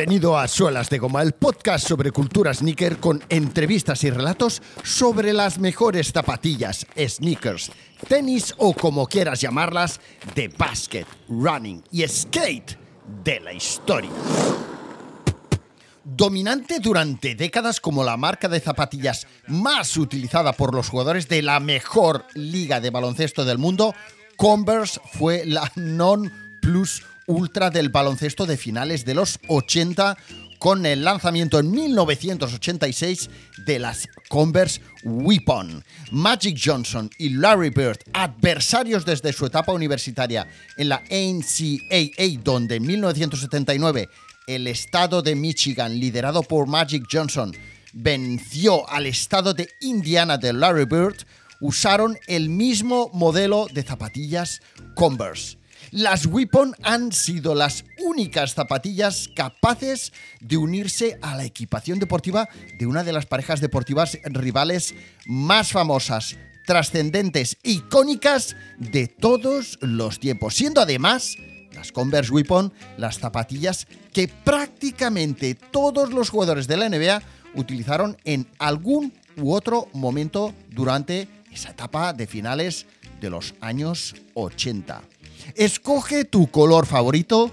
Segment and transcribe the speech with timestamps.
[0.00, 5.34] Bienvenido a Suelas de Goma, el podcast sobre cultura sneaker con entrevistas y relatos sobre
[5.34, 7.70] las mejores zapatillas, sneakers,
[8.08, 10.00] tenis o como quieras llamarlas,
[10.34, 12.78] de basket, running y skate
[13.22, 14.08] de la historia.
[16.02, 21.60] Dominante durante décadas como la marca de zapatillas más utilizada por los jugadores de la
[21.60, 23.94] mejor liga de baloncesto del mundo,
[24.38, 26.32] Converse fue la non
[26.62, 30.16] plus ultra del baloncesto de finales de los 80
[30.58, 33.30] con el lanzamiento en 1986
[33.64, 35.82] de las Converse Weapon.
[36.10, 42.86] Magic Johnson y Larry Bird, adversarios desde su etapa universitaria en la NCAA, donde en
[42.86, 44.08] 1979
[44.46, 47.54] el estado de Michigan, liderado por Magic Johnson,
[47.92, 51.24] venció al estado de Indiana de Larry Bird,
[51.60, 54.60] usaron el mismo modelo de zapatillas
[54.94, 55.59] Converse.
[55.90, 62.86] Las Weapon han sido las únicas zapatillas capaces de unirse a la equipación deportiva de
[62.86, 64.94] una de las parejas deportivas rivales
[65.26, 71.36] más famosas, trascendentes, icónicas de todos los tiempos, siendo además
[71.74, 77.22] las Converse Weapon las zapatillas que prácticamente todos los jugadores de la NBA
[77.54, 82.86] utilizaron en algún u otro momento durante esa etapa de finales
[83.20, 85.02] de los años 80.
[85.54, 87.50] Escoge tu color favorito,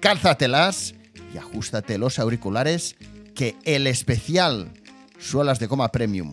[0.00, 0.94] cálzatelas
[1.34, 2.96] y ajustate los auriculares
[3.34, 4.72] que el especial
[5.18, 6.32] Suelas de Goma Premium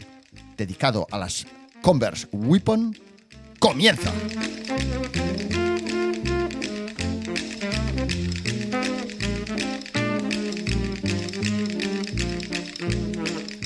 [0.58, 1.46] dedicado a las
[1.82, 2.98] Converse Weapon
[3.60, 4.12] comienza.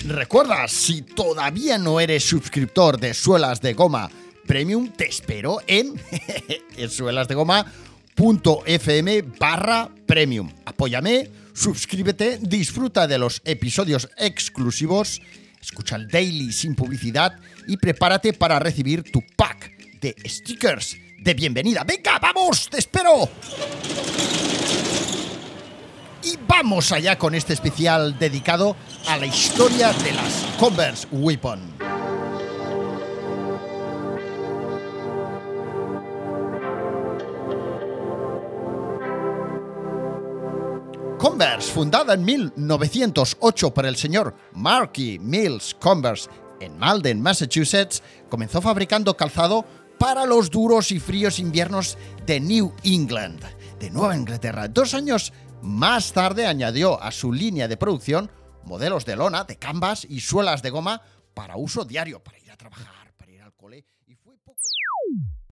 [0.06, 4.10] Recuerda, si todavía no eres suscriptor de Suelas de Goma
[4.48, 6.02] Premium, te espero en
[6.90, 10.52] suelasdegoma.fm barra premium.
[10.66, 15.22] Apóyame, suscríbete, disfruta de los episodios exclusivos,
[15.62, 17.38] escucha el daily sin publicidad
[17.68, 21.84] y prepárate para recibir tu pack de stickers de bienvenida.
[21.84, 23.30] Venga, vamos, te espero.
[26.24, 28.76] Y vamos allá con este especial dedicado
[29.08, 31.87] a la historia de las Converse Weapon.
[41.18, 46.30] Converse, fundada en 1908 por el señor Marky Mills Converse
[46.60, 49.66] en Malden, Massachusetts, comenzó fabricando calzado
[49.98, 51.98] para los duros y fríos inviernos
[52.28, 53.44] de New England,
[53.80, 54.68] de Nueva Inglaterra.
[54.68, 55.34] Dos años
[55.64, 58.30] más tarde añadió a su línea de producción
[58.64, 61.02] modelos de lona, de canvas y suelas de goma
[61.34, 64.62] para uso diario, para ir a trabajar, para ir al cole, y fue poco